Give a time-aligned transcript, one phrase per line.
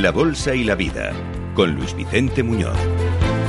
[0.00, 1.12] La Bolsa y la Vida,
[1.52, 2.78] con Luis Vicente Muñoz.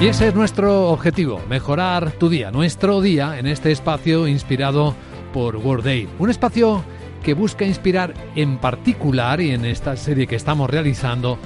[0.01, 4.93] Y ese es nuestro objetivo, mejorar tu día, nuestro día en este espacio inspirado
[5.31, 6.09] por World Day.
[6.19, 6.83] Un espacio
[7.23, 11.39] que busca inspirar en particular y en esta serie que estamos realizando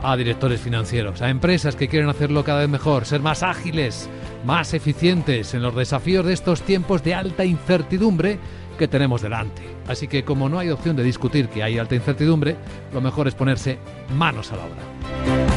[0.00, 4.08] a directores financieros, a empresas que quieren hacerlo cada vez mejor, ser más ágiles,
[4.44, 8.38] más eficientes en los desafíos de estos tiempos de alta incertidumbre
[8.78, 9.62] que tenemos delante.
[9.88, 12.56] Así que como no hay opción de discutir que hay alta incertidumbre,
[12.92, 13.78] lo mejor es ponerse
[14.16, 15.51] manos a la obra.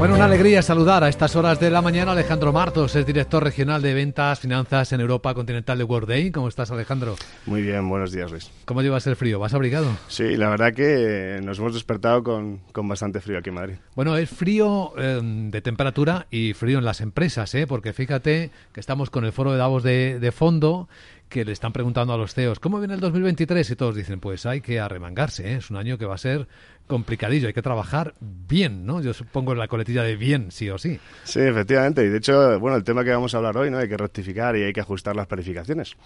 [0.00, 3.44] Bueno, una alegría saludar a estas horas de la mañana a Alejandro Martos, es director
[3.44, 6.30] regional de ventas, finanzas en Europa continental de World Day.
[6.30, 7.16] ¿Cómo estás, Alejandro?
[7.44, 8.50] Muy bien, buenos días, Luis.
[8.64, 9.38] ¿Cómo llevas el frío?
[9.38, 9.94] ¿Vas abrigado?
[10.08, 13.74] Sí, la verdad que nos hemos despertado con, bastante frío aquí en Madrid.
[13.94, 17.66] Bueno, es frío eh, de temperatura y frío en las empresas, ¿eh?
[17.66, 20.88] porque fíjate que estamos con el foro de Davos de, de fondo
[21.30, 23.70] que le están preguntando a los CEOs, ¿cómo viene el 2023?
[23.70, 25.56] Y todos dicen, pues hay que arremangarse, ¿eh?
[25.56, 26.48] es un año que va a ser
[26.86, 29.00] complicadillo, hay que trabajar bien, ¿no?
[29.00, 30.98] Yo supongo la coletilla de bien, sí o sí.
[31.22, 33.78] Sí, efectivamente, y de hecho, bueno, el tema que vamos a hablar hoy, ¿no?
[33.78, 35.96] Hay que rectificar y hay que ajustar las planificaciones.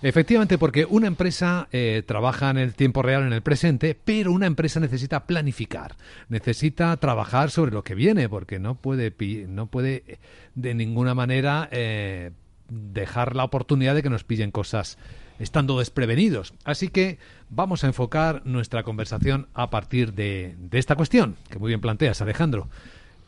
[0.00, 4.46] Efectivamente, porque una empresa eh, trabaja en el tiempo real, en el presente, pero una
[4.46, 5.94] empresa necesita planificar,
[6.28, 9.14] necesita trabajar sobre lo que viene, porque no puede,
[9.46, 10.18] no puede
[10.56, 12.32] de ninguna manera eh,
[12.72, 14.98] dejar la oportunidad de que nos pillen cosas
[15.38, 16.54] estando desprevenidos.
[16.64, 17.18] Así que
[17.50, 22.68] vamos a enfocar nuestra conversación a partir de, esta cuestión, que muy bien planteas, Alejandro.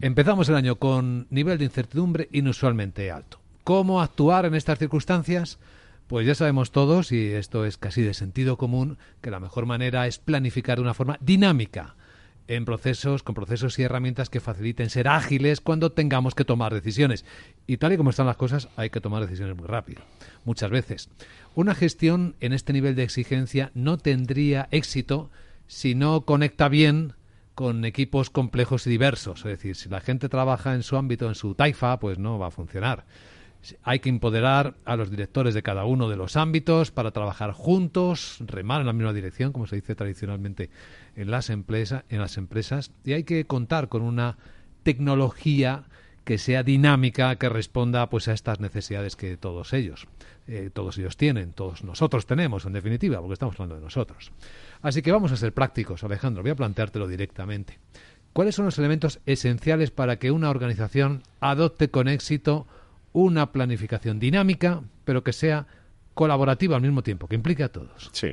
[0.01, 3.41] Empezamos el año con nivel de incertidumbre inusualmente alto.
[3.65, 5.59] ¿Cómo actuar en estas circunstancias?
[6.07, 10.07] Pues ya sabemos todos, y esto es casi de sentido común, que la mejor manera
[10.07, 11.97] es planificar de una forma dinámica,
[12.49, 17.25] en procesos, con procesos y herramientas que faciliten ser ágiles cuando tengamos que tomar decisiones.
[17.67, 20.03] Y tal y como están las cosas, hay que tomar decisiones muy rápido,
[20.45, 21.09] muchas veces.
[21.55, 25.31] Una gestión en este nivel de exigencia no tendría éxito
[25.67, 27.15] si no conecta bien
[27.55, 29.41] con equipos complejos y diversos.
[29.41, 32.49] Es decir, si la gente trabaja en su ámbito, en su taifa, pues no va
[32.49, 33.05] a funcionar.
[33.83, 38.37] Hay que empoderar a los directores de cada uno de los ámbitos para trabajar juntos,
[38.41, 40.69] remar en la misma dirección, como se dice tradicionalmente
[41.17, 44.37] en las, empresas, en las empresas, y hay que contar con una
[44.83, 45.85] tecnología
[46.25, 50.07] que sea dinámica, que responda pues a estas necesidades que todos ellos,
[50.47, 54.33] eh, todos ellos tienen, todos nosotros tenemos, en definitiva, porque estamos hablando de nosotros.
[54.83, 57.79] Así que vamos a ser prácticos, Alejandro, voy a planteártelo directamente.
[58.33, 62.67] ¿Cuáles son los elementos esenciales para que una organización adopte con éxito
[63.13, 65.67] una planificación dinámica, pero que sea
[66.15, 68.11] colaborativa al mismo tiempo, que implique a todos?
[68.13, 68.33] Sí.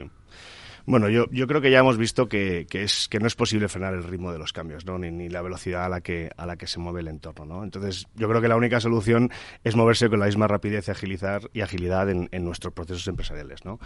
[0.86, 3.68] Bueno, yo, yo creo que ya hemos visto que, que, es, que no es posible
[3.68, 4.98] frenar el ritmo de los cambios, ¿no?
[4.98, 7.46] Ni, la velocidad a la, que, a la que se mueve el entorno.
[7.46, 7.64] ¿no?
[7.64, 9.32] Entonces, yo creo que la única solución
[9.64, 13.64] es moverse con la misma rapidez y, agilizar, y agilidad en, en nuestros procesos empresariales.
[13.66, 13.80] ¿no?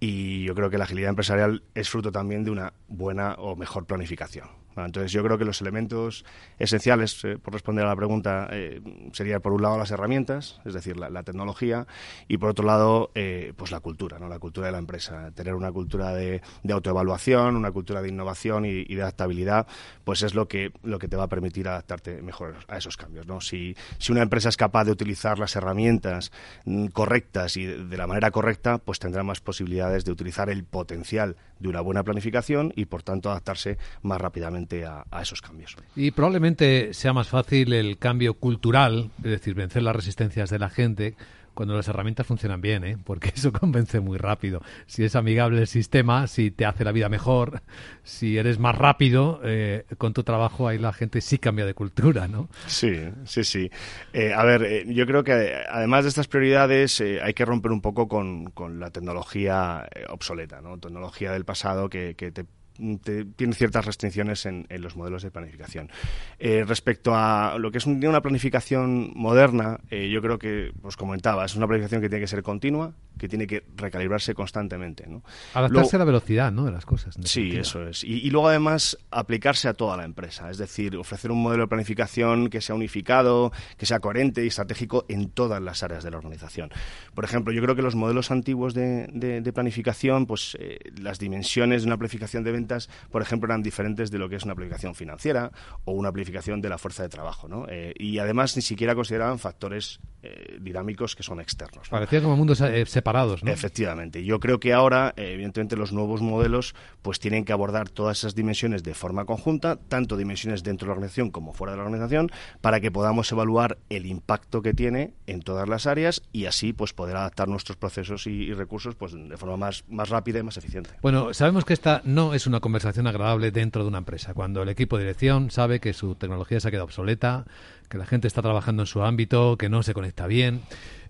[0.00, 3.86] Y yo creo que la agilidad empresarial es fruto también de una buena o mejor
[3.86, 4.63] planificación.
[4.76, 6.24] Entonces yo creo que los elementos
[6.58, 8.80] esenciales, eh, por responder a la pregunta, eh,
[9.12, 11.86] serían por un lado las herramientas, es decir, la, tecnología,
[12.28, 14.28] y por otro lado, eh, pues la cultura, ¿no?
[14.28, 15.30] la cultura de la empresa.
[15.32, 19.66] Tener una cultura de, autoevaluación, una cultura de innovación y, y, de adaptabilidad,
[20.02, 23.26] pues es lo que, lo que te va a permitir adaptarte mejor a esos cambios.
[23.26, 23.40] ¿no?
[23.40, 26.32] Si, si una empresa es capaz de utilizar las herramientas
[26.64, 30.64] mm, correctas y de, de la manera correcta, pues tendrá más posibilidades de utilizar el
[30.64, 35.76] potencial de una buena planificación y, por tanto, adaptarse más rápidamente a, a, esos cambios.
[35.96, 40.70] Y probablemente sea más fácil el cambio cultural, es decir, vencer las resistencias de la
[40.70, 41.14] gente,
[41.54, 42.98] cuando las herramientas funcionan bien, ¿eh?
[43.02, 44.60] porque eso convence muy rápido.
[44.86, 47.62] Si es amigable el sistema, si te hace la vida mejor,
[48.02, 52.28] si eres más rápido eh, con tu trabajo, ahí la gente sí cambia de cultura,
[52.28, 52.48] ¿no?
[52.66, 53.70] Sí, sí, sí.
[54.12, 57.72] Eh, a ver, eh, yo creo que además de estas prioridades eh, hay que romper
[57.72, 60.78] un poco con, con la tecnología obsoleta, ¿no?
[60.78, 62.44] Tecnología del pasado que, que te
[62.76, 65.90] tiene ciertas restricciones en, los modelos de planificación.
[66.38, 70.96] Eh, respecto a lo que es un, una planificación moderna, eh, yo creo que, os
[70.96, 75.06] comentaba, es una planificación que tiene que ser continua, que tiene que recalibrarse constantemente.
[75.06, 75.22] ¿no?
[75.54, 76.64] Adaptarse luego, a la velocidad ¿no?
[76.64, 77.16] de las cosas.
[77.24, 78.04] Sí, eso es.
[78.04, 81.68] Y, y, luego además aplicarse a toda la empresa, es decir, ofrecer un modelo de
[81.68, 86.18] planificación que sea unificado, que sea coherente y estratégico en todas las áreas de la
[86.18, 86.70] organización.
[87.14, 91.18] Por ejemplo, yo creo que los modelos antiguos de, de, de planificación, pues eh, las
[91.18, 94.54] dimensiones de una planificación de ventas, por ejemplo, eran diferentes de lo que es una
[94.54, 95.50] planificación financiera
[95.84, 97.48] o una planificación de la fuerza de trabajo.
[97.48, 97.66] ¿no?
[97.68, 101.90] Eh, y además ni siquiera consideraban factores eh, dinámicos que son externos.
[101.90, 103.50] Parecía como mundos eh, separados, ¿no?
[103.50, 104.24] Efectivamente.
[104.24, 108.82] Yo creo que ahora, evidentemente, los nuevos modelos pues tienen que abordar todas esas dimensiones
[108.82, 112.30] de forma conjunta, tanto dimensiones dentro de la organización como fuera de la organización,
[112.62, 116.94] para que podamos evaluar el impacto que tiene en todas las áreas y así pues
[116.94, 120.88] poder adaptar nuestros procesos y, recursos pues de forma más, más rápida y más eficiente.
[121.02, 124.32] Bueno, sabemos que esta no es una conversación agradable dentro de una empresa.
[124.32, 127.44] Cuando el equipo de dirección sabe que su tecnología se ha quedado obsoleta,
[127.88, 130.62] que la gente está trabajando en su ámbito, que no se conecta bien.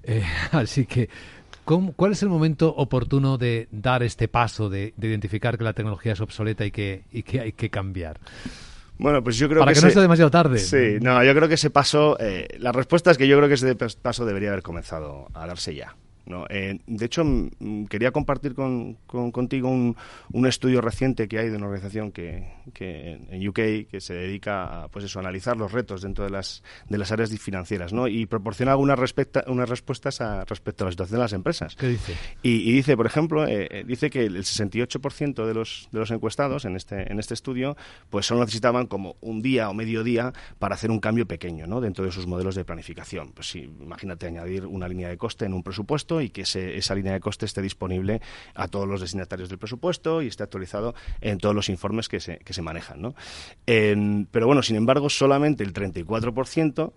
[0.03, 0.23] Eh,
[0.53, 1.09] así que,
[1.65, 6.21] ¿cuál es el momento oportuno de dar este paso, de, identificar que la tecnología es
[6.21, 8.19] obsoleta y que, y que hay que cambiar?
[8.97, 10.59] Bueno, pues yo creo Para que, no sea demasiado tarde.
[10.59, 13.55] Sí, no, yo creo que ese paso, eh, la respuesta es que yo creo que
[13.55, 15.97] ese paso debería haber comenzado a darse ya.
[16.27, 16.47] ¿No?
[16.49, 17.25] Eh, de hecho,
[17.89, 19.97] quería compartir con, contigo un,
[20.33, 24.85] un, estudio reciente que hay de una organización que, que, en UK que se dedica
[24.85, 28.09] a, pues eso, analizar los retos dentro de las, de las áreas financieras ¿no?
[28.09, 28.99] y proporciona algunas
[29.47, 31.77] unas respuestas a, respecto a la situación de las empresas.
[31.77, 32.15] ¿Qué dice?
[32.43, 36.65] Y, dice, por ejemplo, eh, eh, dice que el 68% de los, de los encuestados
[36.65, 37.77] en este, en este estudio
[38.11, 41.81] pues solo necesitaban como un día o medio día para hacer un cambio pequeño ¿no?
[41.81, 43.33] dentro de sus modelos de planificación.
[43.33, 47.13] Pues sí, imagínate añadir una línea de coste en un presupuesto y que esa línea
[47.13, 48.21] de coste esté disponible
[48.55, 52.39] a todos los destinatarios del presupuesto y esté actualizado en todos los informes que se,
[52.39, 53.01] que se manejan.
[53.01, 53.15] ¿no?
[53.65, 56.93] pero bueno, sin embargo, solamente el 34%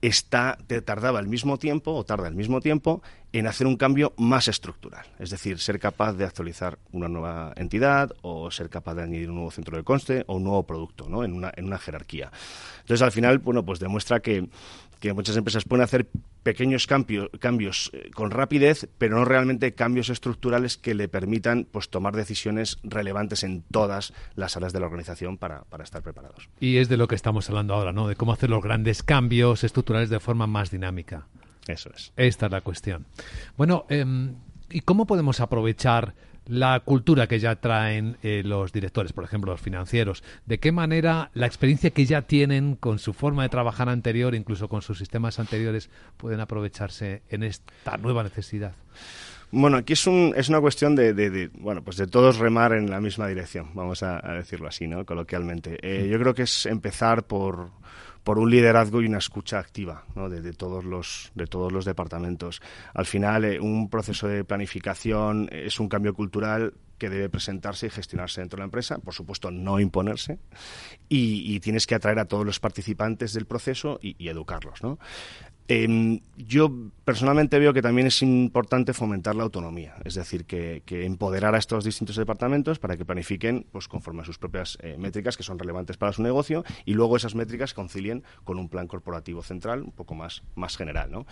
[0.00, 4.48] está, tardaba el mismo tiempo o tarda el mismo tiempo en hacer un cambio más
[4.48, 9.28] estructural, es decir, ser capaz de actualizar una nueva entidad o ser capaz de añadir
[9.28, 11.24] un nuevo centro de coste o un nuevo producto ¿no?
[11.24, 12.30] en, una, en una jerarquía.
[12.80, 14.48] Entonces, al final, bueno, pues demuestra que,
[15.00, 16.08] que muchas empresas pueden hacer
[16.42, 21.88] pequeños cambios, cambios eh, con rapidez, pero no realmente cambios estructurales que le permitan pues,
[21.88, 26.48] tomar decisiones relevantes en todas las áreas de la organización para, para, estar preparados.
[26.60, 28.08] Y es de lo que estamos hablando ahora, ¿no?
[28.08, 31.26] De cómo hacer los grandes cambios estructurales de forma más dinámica.
[31.66, 32.12] Eso es.
[32.16, 33.06] Esta es la cuestión.
[33.56, 34.34] Bueno, em,
[34.70, 36.14] ¿y cómo podemos aprovechar
[36.48, 41.30] la cultura que ya traen eh, los directores, por ejemplo, los financieros, de qué manera
[41.34, 45.38] la experiencia que ya tienen con su forma de trabajar anterior, incluso con sus sistemas
[45.38, 48.72] anteriores, pueden aprovecharse en esta nueva necesidad.
[49.50, 53.00] Bueno, aquí es, un, es una cuestión de, bueno, pues de todos remar en la
[53.00, 55.06] misma dirección, vamos a, decirlo así, ¿no?
[55.06, 55.78] Coloquialmente.
[55.82, 57.70] Eh, yo creo que es empezar por,
[58.28, 60.28] por un liderazgo y una escucha activa ¿no?
[60.28, 62.60] de, todos los, de todos los departamentos.
[62.92, 67.90] Al final, eh, un proceso de planificación es un cambio cultural que debe presentarse y
[67.90, 70.38] gestionarse dentro de la empresa, por supuesto no imponerse,
[71.08, 74.82] y, tienes que atraer a todos los participantes del proceso y, y educarlos.
[74.82, 74.98] ¿no?
[75.70, 76.72] Em, yo
[77.04, 81.84] personalmente veo que también es importante fomentar la autonomía, es decir, que, empoderar a estos
[81.84, 85.98] distintos departamentos para que planifiquen pues, conforme a sus propias eh, métricas que son relevantes
[85.98, 90.14] para su negocio y luego esas métricas concilien con un plan corporativo central un poco
[90.14, 91.10] más, más general.
[91.10, 91.26] ¿no?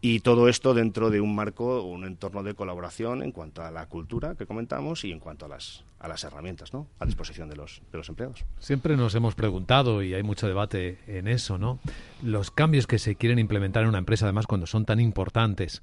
[0.00, 3.86] Y todo esto dentro de un marco, un entorno de colaboración en cuanto a la
[3.86, 6.88] cultura que comentamos y en cuanto a las, a las herramientas ¿no?
[6.98, 8.44] a disposición de los, de los empleados.
[8.58, 11.78] Siempre nos hemos preguntado, y hay mucho debate en eso, ¿no?
[12.22, 15.82] los cambios que se quieren implementar en una empresa, además cuando son tan importantes,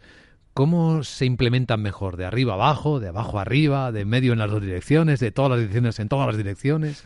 [0.53, 2.17] ¿cómo se implementan mejor?
[2.17, 5.59] ¿De arriba abajo, de abajo arriba, de medio en las dos direcciones, de todas las
[5.59, 7.05] direcciones en todas las direcciones?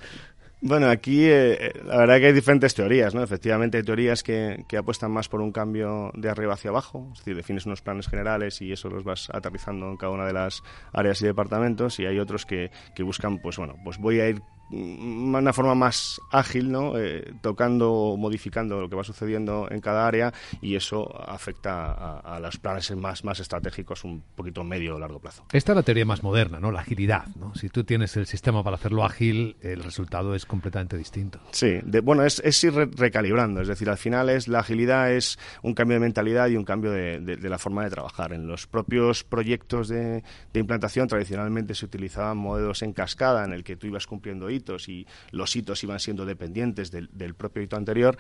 [0.66, 3.22] Bueno, aquí eh, eh, la verdad que hay diferentes teorías, ¿no?
[3.22, 7.20] Efectivamente hay teorías que, que, apuestan más por un cambio de arriba hacia abajo, es
[7.20, 10.64] decir, defines unos planes generales y eso los vas aterrizando en cada una de las
[10.94, 14.42] áreas y departamentos y hay otros que, que buscan, pues bueno, pues voy a ir
[14.70, 16.98] una forma más ágil, ¿no?
[16.98, 22.58] Eh, tocando modificando lo que va sucediendo en cada área y eso afecta a, los
[22.58, 25.46] planes más, más estratégicos un poquito medio o largo plazo.
[25.52, 26.72] Esta es la teoría más moderna, ¿no?
[26.72, 27.54] La agilidad, ¿no?
[27.56, 31.40] Si tú tienes el sistema para hacerlo ágil, el resultado es completamente distinto.
[31.52, 35.74] Sí, bueno, es, es ir recalibrando, es decir, al final es la agilidad es un
[35.74, 38.34] cambio de mentalidad y un cambio de, de, la forma de trabajar.
[38.34, 43.64] En los propios proyectos de, de implantación tradicionalmente se utilizaban modelos en cascada en el
[43.64, 48.18] que tú ibas cumpliendo y los hitos iban siendo dependientes del, propio hito anterior.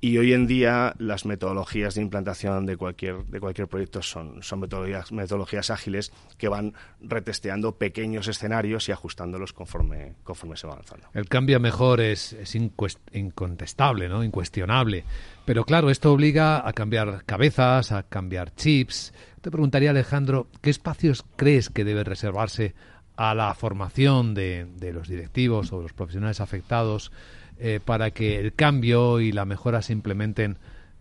[0.00, 4.60] Y hoy en día las metodologías de implantación de cualquier, de cualquier proyecto son, son
[4.60, 11.08] metodologías, metodologías ágiles que van retesteando pequeños escenarios y ajustándolos conforme, conforme se va avanzando.
[11.14, 14.22] El cambio mejor es, es incontestable, ¿no?
[14.22, 15.04] incuestionable.
[15.44, 19.12] Pero claro, esto obliga a cambiar cabezas, a cambiar chips.
[19.40, 22.74] Te preguntaría, Alejandro, ¿qué espacios crees que debe reservarse
[23.18, 27.10] a la formación de, de los directivos o los profesionales afectados
[27.58, 30.56] eh, para que el cambio y la mejora se implementen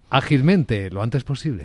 [0.09, 1.61] ágilmente, lo antes posible.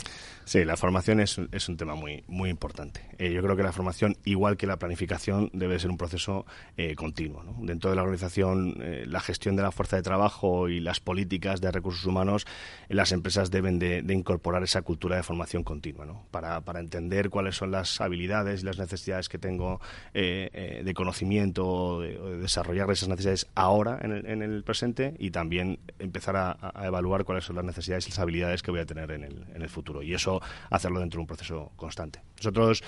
[0.53, 3.01] Sí, la formación es, es un tema muy, muy importante.
[3.17, 6.45] Eh, yo creo que la formación, igual que la planificación, debe ser un proceso
[6.77, 7.43] eh, continuo.
[7.61, 11.63] Dentro de la organización, eh, la gestión de la fuerza de trabajo y las políticas
[11.63, 12.47] de recursos humanos,
[12.91, 16.27] las empresas deben de, incorporar esa cultura de formación continua, ¿no?
[16.31, 19.81] para, para entender cuáles son las habilidades y las necesidades que tengo
[20.13, 26.37] de conocimiento, de, desarrollar esas necesidades ahora en el, en el presente y también empezar
[26.37, 29.25] a, a, evaluar cuáles son las necesidades y las habilidades que voy a tener en
[29.25, 30.03] el, en el futuro.
[30.03, 32.23] Y eso hacerlo dentro de un proceso constante.
[32.37, 32.83] Nosotros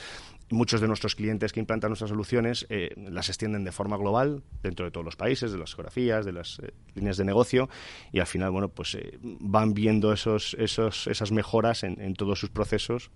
[0.50, 4.84] muchos de nuestros clientes que implantan nuestras soluciones eh, las extienden de forma global dentro
[4.84, 7.68] de todos los países, de las geografías, de las eh, líneas de negocio
[8.12, 12.38] y al final, bueno, pues eh, van viendo esos, esos, esas mejoras en, en todos
[12.38, 13.10] sus procesos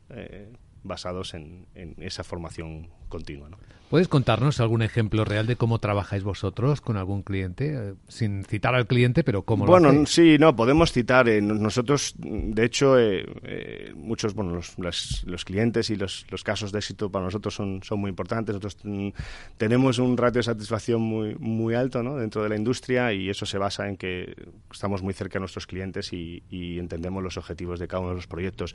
[0.82, 3.48] basados en, en, esa formación continua.
[3.48, 3.58] ¿no?
[3.90, 7.72] ¿Puedes contarnos algún ejemplo real de cómo trabajáis vosotros con algún cliente?
[7.74, 11.26] Eh, sin citar al cliente, pero cómo bueno, lo Bueno, sí, no, podemos citar.
[11.26, 16.44] Eh, nosotros, de hecho, eh, eh, muchos, bueno, los, los, los, clientes y los, los
[16.44, 18.54] casos de éxito para nosotros son, son muy importantes.
[18.54, 19.08] Nosotros mm,
[19.56, 22.16] tenemos un ratio de satisfacción muy, muy alto ¿no?
[22.16, 24.34] dentro de la industria y eso se basa en que
[24.70, 28.16] estamos muy cerca de nuestros clientes y, y entendemos los objetivos de cada uno de
[28.16, 28.74] los proyectos.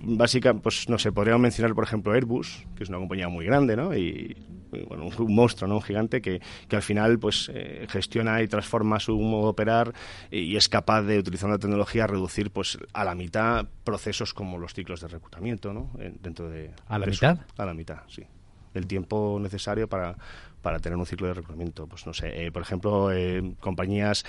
[0.00, 3.76] Básicamente, pues no sé, podríamos mencionar, por ejemplo, Airbus, que es una compañía muy grande,
[3.76, 3.94] ¿no?
[3.94, 4.36] Y,
[4.88, 5.76] bueno, un, monstruo, ¿no?
[5.76, 9.92] un gigante que, que al final pues eh, gestiona y transforma su modo de operar
[10.32, 14.74] y es capaz de, utilizando la tecnología, reducir pues a la mitad procesos como los
[14.74, 15.92] ciclos de reclutamiento ¿no?
[16.20, 16.72] dentro de...
[16.88, 17.36] ¿A la de mitad?
[17.36, 18.24] Su, a la mitad, sí.
[18.74, 20.16] El tiempo necesario para,
[20.60, 21.86] para tener un ciclo de reclutamiento.
[21.86, 24.24] Pues no sé, eh, por ejemplo, eh, compañías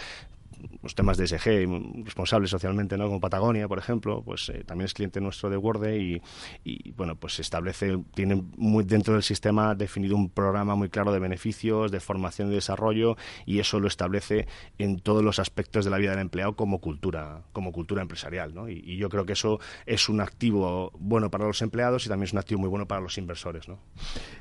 [0.82, 3.08] los temas de SG, responsables socialmente, ¿no?
[3.08, 6.22] Como Patagonia, por ejemplo, pues eh, también es cliente nuestro de Word y,
[6.64, 11.20] y, bueno, pues establece, tiene muy dentro del sistema definido un programa muy claro de
[11.20, 14.48] beneficios, de formación y desarrollo y eso lo establece
[14.78, 18.70] en todos los aspectos de la vida del empleado como cultura, como cultura empresarial, ¿no?
[18.70, 22.26] Y, y yo creo que eso es un activo bueno para los empleados y también
[22.26, 23.80] es un activo muy bueno para los inversores, ¿no?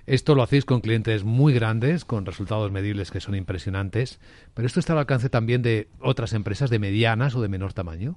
[0.06, 4.20] Esto lo hacéis con clientes muy grandes, con resultados medibles que son impresionantes,
[4.54, 8.16] pero esto está al alcance también de otras empresas de medianas o de menor tamaño?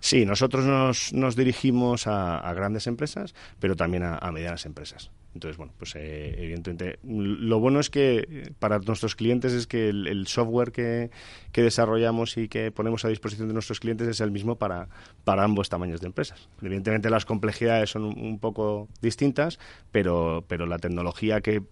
[0.00, 5.10] Sí, nosotros nos, nos dirigimos a, grandes empresas, pero también a, medianas empresas.
[5.34, 10.06] Entonces, bueno, pues eh, evidentemente lo bueno es que para nuestros clientes es que el,
[10.06, 11.10] el software que,
[11.52, 14.88] que, desarrollamos y que ponemos a disposición de nuestros clientes es el mismo para,
[15.24, 16.48] para ambos tamaños de empresas.
[16.62, 19.58] Evidentemente las complejidades son un, un poco distintas,
[19.92, 21.62] pero, pero la tecnología que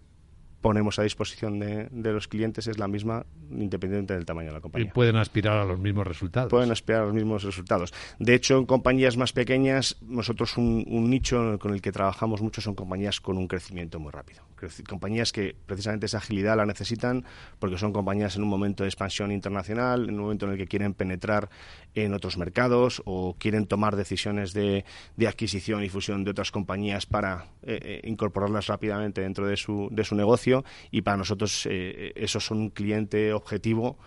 [0.67, 4.61] ponemos a disposición de, de, los clientes es la misma independientemente del tamaño de la
[4.61, 4.89] compañía.
[4.89, 6.51] Y pueden aspirar a los mismos resultados.
[6.51, 7.95] Pueden aspirar a los mismos resultados.
[8.19, 12.61] De hecho, en compañías más pequeñas, nosotros un, un nicho con el que trabajamos mucho
[12.61, 14.43] son compañías con un crecimiento muy rápido.
[14.89, 17.25] Compañías que precisamente esa agilidad la necesitan
[17.59, 20.67] porque son compañías en un momento de expansión internacional, en un momento en el que
[20.67, 21.51] quieren penetrar
[21.95, 24.85] en otros mercados o quieren tomar decisiones de,
[25.17, 29.89] de adquisición y fusión de otras compañías para eh, eh, incorporarlas rápidamente dentro de su,
[29.93, 30.56] de su negocio
[30.91, 33.99] y para nosotros eh, esos son un cliente objetivo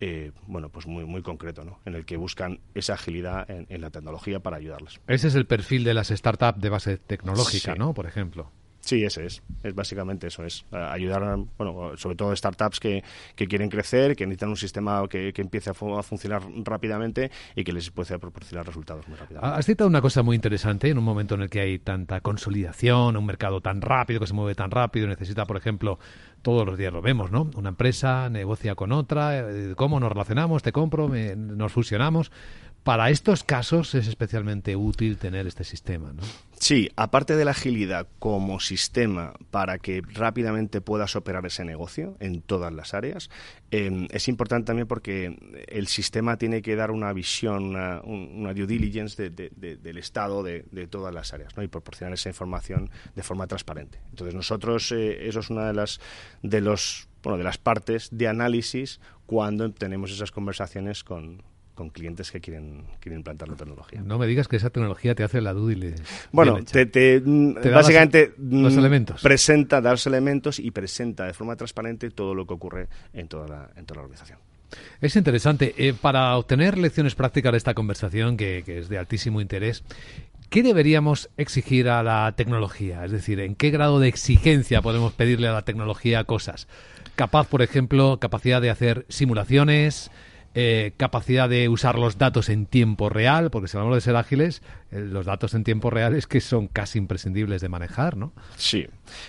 [0.00, 1.78] eh, bueno, pues muy, muy concreto, ¿no?
[1.84, 5.00] En el que buscan esa agilidad en, en, la tecnología para ayudarles.
[5.06, 7.78] Ese es el perfil de las startups de base tecnológica, sí.
[7.78, 7.94] ¿no?
[7.94, 8.50] Por ejemplo.
[8.84, 9.42] Sí, ese es.
[9.62, 13.02] Es básicamente eso, es ayudar, a, bueno, sobre todo startups que,
[13.34, 17.30] que, quieren crecer, que necesitan un sistema que, que empiece a, fu a, funcionar rápidamente
[17.56, 19.58] y que les pueda proporcionar resultados muy rápidamente.
[19.58, 23.16] Has citado una cosa muy interesante en un momento en el que hay tanta consolidación,
[23.16, 25.98] un mercado tan rápido, que se mueve tan rápido, necesita, por ejemplo,
[26.42, 27.50] todos los días lo vemos, ¿no?
[27.56, 30.62] Una empresa negocia con otra, ¿cómo nos relacionamos?
[30.62, 32.30] Te compro, me, nos fusionamos.
[32.84, 36.22] Para estos casos es especialmente útil tener este sistema, ¿no?
[36.60, 42.42] Sí, aparte de la agilidad como sistema para que rápidamente puedas operar ese negocio en
[42.42, 43.30] todas las áreas,
[43.70, 48.66] eh, es importante también porque el sistema tiene que dar una visión, una, una due
[48.66, 51.62] diligence de, de, del estado de, todas las áreas ¿no?
[51.62, 53.98] y proporcionar esa información de forma transparente.
[54.10, 56.00] Entonces nosotros, eh, eso es una de las,
[56.42, 61.42] de, los, bueno, de las partes de análisis cuando tenemos esas conversaciones con,
[61.74, 64.02] con clientes que quieren, quieren implantar la tecnología.
[64.02, 66.02] No me digas que esa tecnología te hace la diligence.
[66.32, 69.22] Bueno, te, te, te, básicamente los elementos.
[69.22, 73.48] presenta, da los elementos y presenta de forma transparente todo lo que ocurre en toda
[73.48, 74.38] la, en toda la organización.
[75.00, 75.74] Es interesante.
[75.76, 79.84] Eh, para obtener lecciones prácticas de esta conversación, que, que es de altísimo interés,
[80.54, 83.04] ¿Qué deberíamos exigir a la tecnología?
[83.04, 86.68] Es decir, ¿en qué grado de exigencia podemos pedirle a la tecnología cosas?
[87.16, 90.12] Capaz, por ejemplo, capacidad de hacer simulaciones,
[90.54, 94.62] eh, capacidad de usar los datos en tiempo real, porque si hablamos de ser ágiles,
[94.94, 98.32] los datos en tiempo real es que son casi imprescindibles de manejar, ¿no?
[98.56, 98.86] Sí.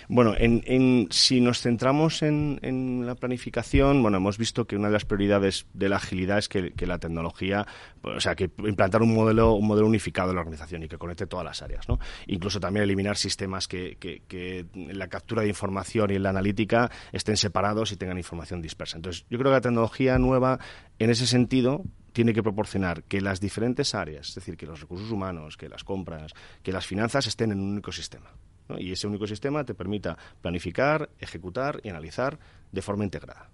[0.08, 5.04] Bueno, en, si nos centramos en, la planificación, bueno, hemos visto que una de las
[5.04, 7.66] prioridades de la agilidad es que, la tecnología,
[8.02, 11.26] o sea, que implantar un modelo, un modelo unificado de la organización y que conecte
[11.26, 11.98] todas las áreas, ¿no?
[12.26, 16.90] Incluso también eliminar sistemas que, que en la captura de información y en la analítica
[17.12, 18.96] estén separados y tengan información dispersa.
[18.96, 20.60] Entonces, yo creo que la tecnología nueva,
[20.98, 21.82] en ese sentido,
[22.16, 25.84] tiene que proporcionar que las diferentes áreas, es decir, que los recursos humanos, que las
[25.84, 26.32] compras,
[26.62, 28.32] que las finanzas estén en un único sistema.
[28.78, 32.38] Y ese único sistema te permita planificar, ejecutar y analizar
[32.72, 33.50] de forma integrada.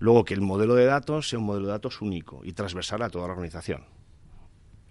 [0.00, 3.10] Luego, que el modelo de datos sea un modelo de datos único y transversal a
[3.10, 3.84] toda la organización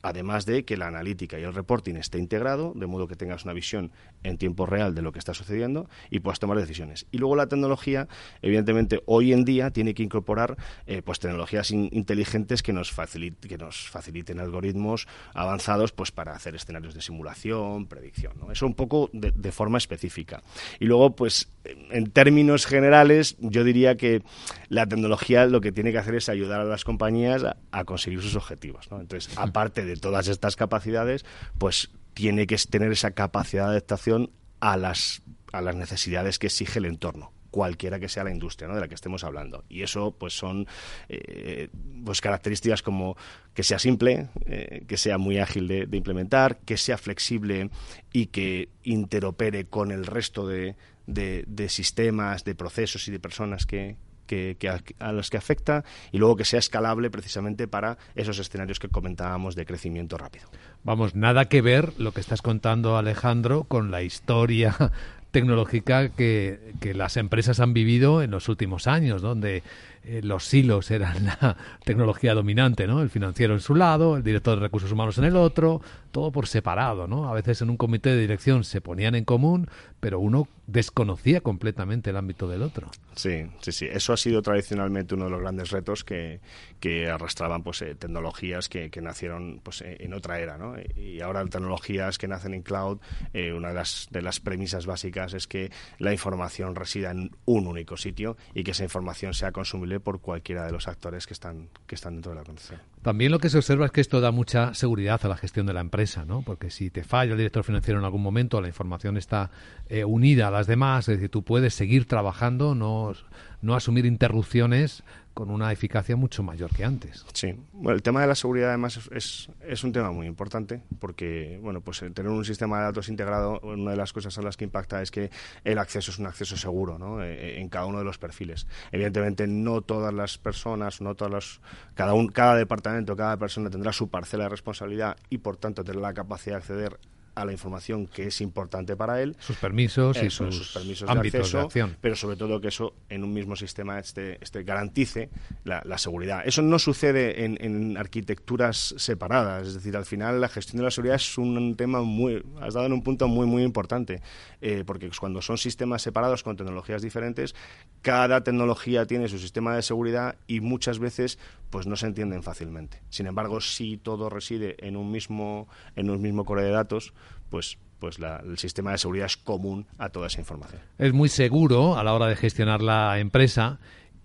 [0.01, 3.53] además de que la analítica y el reporting esté integrado, de modo que tengas una
[3.53, 3.91] visión
[4.23, 7.05] en tiempo real de lo que está sucediendo y puedas tomar decisiones.
[7.11, 8.07] Y luego la tecnología,
[8.41, 13.89] evidentemente, hoy en día tiene que incorporar eh, pues tecnologías inteligentes que nos, que nos
[13.89, 18.33] faciliten algoritmos avanzados pues para hacer escenarios de simulación, predicción.
[18.51, 20.43] Eso un poco de, forma específica.
[20.79, 21.49] Y luego, pues,
[21.91, 24.23] en términos generales, yo diría que
[24.69, 28.35] la tecnología lo que tiene que hacer es ayudar a las compañías a, conseguir sus
[28.35, 28.87] objetivos.
[28.91, 31.25] Entonces, aparte de de todas estas capacidades,
[31.57, 34.29] pues tiene que tener esa capacidad de adaptación
[34.59, 38.75] a las, a las necesidades que exige el entorno cualquiera que sea la industria ¿no?
[38.75, 39.65] de la que estemos hablando.
[39.69, 40.67] Y eso pues son
[41.07, 41.69] eh,
[42.05, 43.17] pues características como
[43.55, 47.71] que sea simple, eh, que sea muy ágil de, implementar, que sea flexible
[48.13, 50.75] y que interopere con el resto de,
[51.13, 53.97] de sistemas, de procesos y de personas que,
[54.29, 58.87] que, a, los que afecta y luego que sea escalable precisamente para esos escenarios que
[58.87, 60.47] comentábamos de crecimiento rápido.
[60.83, 64.75] Vamos, nada que ver lo que estás contando, Alejandro, con la historia
[65.31, 69.63] tecnológica que, que las empresas han vivido en los últimos años, donde
[70.03, 73.01] eh, los silos eran la tecnología dominante, ¿no?
[73.01, 76.47] El financiero en su lado, el director de recursos humanos en el otro, todo por
[76.47, 77.29] separado, ¿no?
[77.29, 82.11] A veces en un comité de dirección se ponían en común, pero uno desconocía completamente
[82.11, 82.89] el ámbito del otro.
[83.15, 83.87] Sí, sí, sí.
[83.91, 86.41] Eso ha sido tradicionalmente uno de los grandes retos que,
[86.79, 90.75] que arrastraban pues eh, tecnologías que, que, nacieron pues eh, en otra era, ¿no?
[90.95, 92.99] Y ahora tecnologías que nacen en cloud,
[93.33, 97.97] una de las, de las premisas básicas es que la información resida en un único
[97.97, 99.51] sitio y que esa información sea
[99.99, 102.79] por cualquiera de los actores que están, que están dentro de la organización.
[103.01, 105.73] También lo que se observa es que esto da mucha seguridad a la gestión de
[105.73, 106.43] la empresa, ¿no?
[106.43, 109.49] Porque si te falla el director financiero en algún momento, la información está
[109.87, 113.13] eh, unida a las demás, es decir, tú puedes seguir trabajando, no,
[113.61, 115.03] no asumir interrupciones
[115.39, 117.25] con una eficacia mucho mayor que antes.
[117.31, 121.57] Sí, bueno, el tema de la seguridad además es, es, un tema muy importante porque,
[121.63, 124.65] bueno, pues tener un sistema de datos integrado, una de las cosas a las que
[124.65, 125.29] impacta es que
[125.63, 127.23] el acceso es un acceso seguro, ¿no?
[127.23, 128.67] Eh, eh, en cada uno de los perfiles.
[128.91, 131.61] Evidentemente no todas las personas, no todas las,
[131.95, 136.01] cada un, cada departamento, cada persona tendrá su parcela de responsabilidad y por tanto tendrá
[136.01, 136.99] la capacidad de acceder
[137.39, 139.35] a la información que es importante para él.
[139.39, 143.33] Sus permisos y sus, permisos ámbitos de, acceso, Pero sobre todo que eso en un
[143.33, 145.29] mismo sistema este, este garantice
[145.63, 146.41] la, seguridad.
[146.45, 149.67] Eso no sucede en, arquitecturas separadas.
[149.67, 152.43] Es decir, al final la gestión de la seguridad es un tema muy...
[152.61, 154.21] Has dado en un punto muy, muy importante.
[154.61, 157.55] Eh, porque cuando son sistemas separados con tecnologías diferentes,
[158.01, 163.01] cada tecnología tiene su sistema de seguridad y muchas veces pues no se entienden fácilmente.
[163.09, 167.13] Sin embargo, si todo reside en un mismo, en un mismo core de datos,
[167.49, 170.81] pues pues el sistema de seguridad es común a toda esa información.
[170.97, 173.79] Es muy seguro a la hora de gestionar la empresa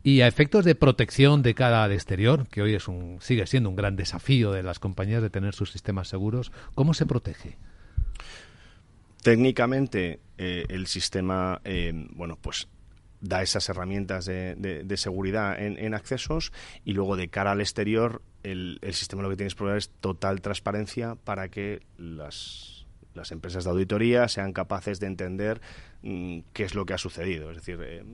[0.05, 3.71] y a efectos de protección de cara al exterior, que hoy es un, sigue siendo
[3.71, 7.57] un gran desafío de las compañías de tener sus sistemas seguros, ¿cómo se protege?
[9.23, 12.69] Técnicamente, eh, el sistema, eh, bueno, pues
[13.25, 16.53] da esas herramientas de, seguridad en, accesos
[16.85, 20.43] y luego de cara al exterior el, sistema lo que tienes que probar es total
[20.43, 25.63] transparencia para que las, las empresas de auditoría sean capaces de entender
[26.03, 27.51] mm, qué es lo que ha sucedido.
[27.51, 28.05] Es decir, eh,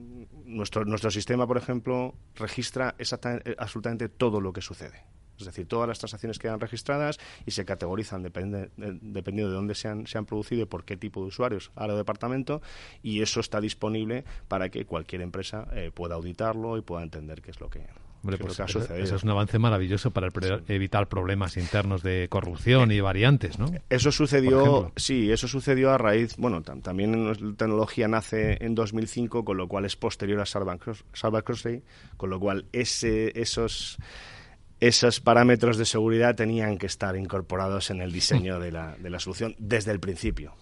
[0.45, 5.03] nuestro, nuestro sistema, por ejemplo, registra exactamente, absolutamente todo lo que sucede.
[5.41, 10.07] Es decir, todas las transacciones quedan registradas y se categorizan dependiendo de dónde se han,
[10.07, 12.61] se han producido y por qué tipo de usuarios a lo departamento
[13.03, 17.51] y eso está disponible para que cualquier empresa eh, pueda auditarlo y pueda entender qué
[17.51, 17.85] es lo que,
[18.21, 19.03] pues ha sucedido.
[19.03, 20.29] Eso es un avance maravilloso para
[20.67, 23.71] evitar problemas internos de corrupción y variantes, ¿no?
[23.89, 29.57] Eso sucedió, sí, eso sucedió a raíz, bueno, también la tecnología nace en 2005, con
[29.57, 31.83] lo cual es posterior a Sarbanes-Oxley,
[32.17, 33.97] con lo cual ese, esos
[34.81, 39.19] esos parámetros de seguridad tenían que estar incorporados en el diseño de la, de la
[39.19, 40.53] solución desde el principio.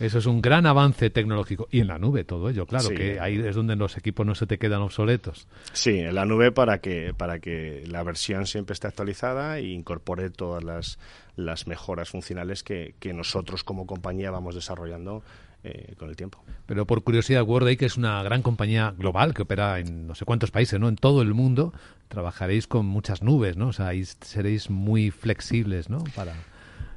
[0.00, 1.68] Eso es un gran avance tecnológico.
[1.70, 4.46] Y en la nube todo ello, claro, que ahí es donde los equipos no se
[4.46, 5.46] te quedan obsoletos.
[5.72, 10.30] Sí, en la nube para que, para que la versión siempre esté actualizada e incorpore
[10.30, 10.98] todas las,
[11.36, 15.22] las mejoras funcionales que, que nosotros como compañía vamos desarrollando
[15.64, 16.42] eh, con el tiempo.
[16.66, 20.24] Pero por curiosidad, Worday, que es una gran compañía global que opera en no sé
[20.24, 20.88] cuántos países, ¿no?
[20.88, 21.72] En todo el mundo,
[22.08, 23.68] trabajaréis con muchas nubes, ¿no?
[23.68, 26.02] O sea, seréis muy flexibles, ¿no?
[26.16, 26.34] Para...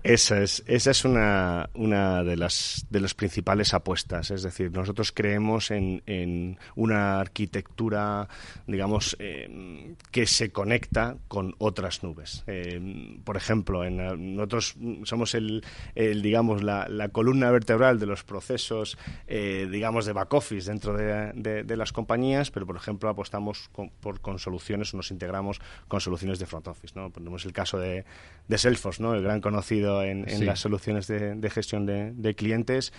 [0.05, 4.29] Esa es, esa es una, una de, las, de las principales apuestas.
[4.29, 8.27] Es decir, nosotros creemos en, en una arquitectura,
[8.67, 12.43] digamos, eh, que se conecta con otras nubes.
[12.45, 15.65] Eh, por ejemplo, en, nosotros somos el,
[15.95, 20.95] el digamos, la, la, columna vertebral de los procesos, eh, digamos, de back office dentro
[20.95, 25.59] de, de, las compañías, pero, por ejemplo, apostamos con, por, con soluciones o nos integramos
[25.87, 26.93] con soluciones de front office.
[26.95, 27.09] ¿no?
[27.09, 28.05] Ponemos el caso de,
[28.47, 29.15] de Salesforce, ¿no?
[29.15, 32.93] el gran conocido en, las soluciones de, gestión de, clientes.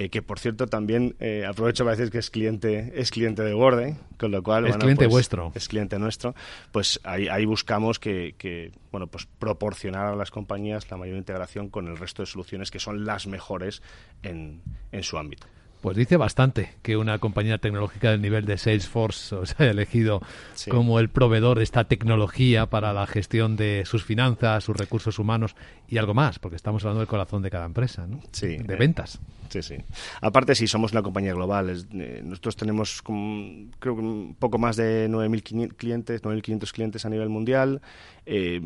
[0.00, 3.52] Eh, que por cierto también eh, aprovecho para decir que es cliente es cliente de
[3.52, 5.50] Word, con lo cual es cliente pues, vuestro.
[5.56, 6.36] es cliente nuestro.
[6.70, 11.88] Pues ahí, ahí buscamos que, bueno pues proporcionar a las compañías la mayor integración con
[11.88, 13.82] el resto de soluciones que son las mejores
[14.22, 15.48] en, en su ámbito
[15.80, 20.20] pues dice bastante que una compañía tecnológica del nivel de Salesforce os haya elegido
[20.68, 25.54] como el proveedor de esta tecnología para la gestión de sus finanzas, sus recursos humanos
[25.88, 28.20] y algo más, porque estamos hablando del corazón de cada empresa, ¿no?
[28.32, 28.58] Sí.
[28.58, 29.20] De ventas.
[29.48, 29.76] Sí, sí.
[30.20, 31.70] Aparte, si somos una compañía global.
[31.70, 37.28] Eh, nosotros tenemos, creo que un poco más de 9.000 clientes, 9.500 clientes a nivel
[37.28, 37.80] mundial.
[38.26, 38.60] Eh,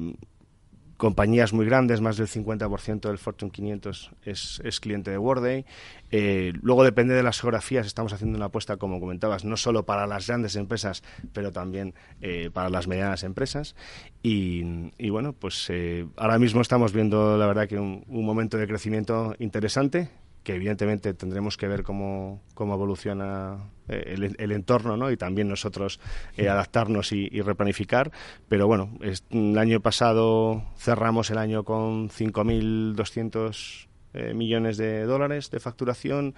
[1.02, 5.66] compañías muy grandes, más del 50% del Fortune 500 es, cliente de Worday.
[6.12, 10.06] Eh, luego depende de las geografías, estamos haciendo una apuesta, como comentabas, no solo para
[10.06, 13.74] las grandes empresas, pero también eh, para las medianas empresas.
[14.22, 14.62] Y,
[15.10, 20.08] bueno, pues eh, ahora mismo estamos viendo, la verdad, que un momento de crecimiento interesante
[20.42, 25.11] que evidentemente tendremos que ver cómo, cómo evoluciona eh, el, entorno ¿no?
[25.11, 26.00] y también nosotros
[26.37, 28.11] eh, adaptarnos y, replanificar.
[28.48, 35.61] Pero bueno, el año pasado cerramos el año con 5.200 eh, millones de dólares de
[35.61, 36.35] facturación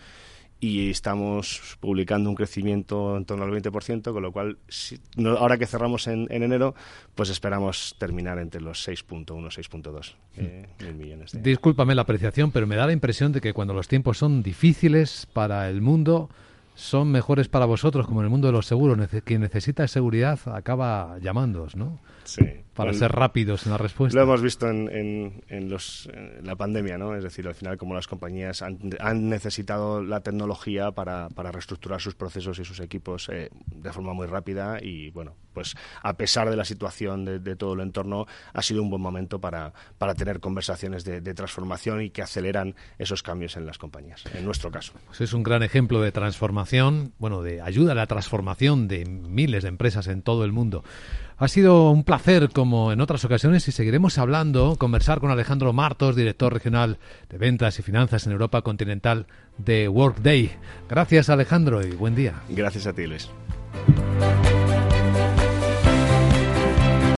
[0.60, 4.58] y estamos publicando un crecimiento en torno al 20%, con lo cual,
[5.38, 6.74] ahora que cerramos en, enero,
[7.14, 11.32] pues esperamos terminar entre los 6.1, 6.2 eh, millones.
[11.32, 11.40] De...
[11.40, 15.26] Discúlpame la apreciación, pero me da la impresión de que cuando los tiempos son difíciles
[15.32, 16.30] para el mundo,
[16.74, 18.98] son mejores para vosotros, como en el mundo de los seguros.
[19.24, 22.00] quien necesita seguridad acaba llamándoos, ¿no?
[22.24, 22.63] Sí.
[22.74, 24.18] Para ser rápidos en la respuesta.
[24.18, 26.08] Lo hemos visto en, en, los,
[26.42, 27.14] la pandemia, ¿no?
[27.14, 28.78] Es decir, al final, como las compañías han,
[29.28, 34.26] necesitado la tecnología para, para, reestructurar sus procesos y sus equipos eh, de forma muy
[34.26, 38.82] rápida y, bueno, pues a pesar de la situación de, todo el entorno, ha sido
[38.82, 43.66] un buen momento para, para tener conversaciones de, transformación y que aceleran esos cambios en
[43.66, 44.92] las compañías, en nuestro caso.
[45.06, 49.62] Pues es un gran ejemplo de transformación, bueno, de ayuda a la transformación de miles
[49.62, 50.84] de empresas en todo el mundo.
[51.36, 56.16] Ha sido un placer, como en otras ocasiones, y seguiremos hablando, conversar con Alejandro Martos,
[56.16, 56.96] director regional
[57.28, 59.26] de ventas y finanzas en Europa continental
[59.58, 60.50] de Workday.
[60.88, 62.40] Gracias, Alejandro, y buen día.
[62.48, 63.28] Gracias a ti, Luis.